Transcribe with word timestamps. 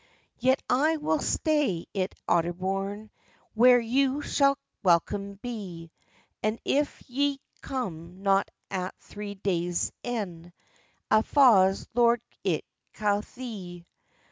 "Yet 0.39 0.63
I 0.67 0.97
will 0.97 1.19
stay 1.19 1.85
it 1.93 2.15
Otterbourne, 2.27 3.11
Where 3.53 3.79
you 3.79 4.23
shall 4.23 4.57
welcome 4.81 5.35
be; 5.43 5.91
And, 6.41 6.59
if 6.65 7.07
ye 7.07 7.39
come 7.61 8.23
not 8.23 8.49
at 8.71 8.95
three 8.99 9.35
dayis 9.35 9.91
end, 10.03 10.53
A 11.11 11.21
fause 11.21 11.87
lord 11.93 12.19
I'll 12.43 12.61
ca' 12.93 13.21
thee." 13.35 13.85